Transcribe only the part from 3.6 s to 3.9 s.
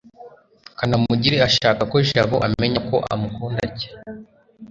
cy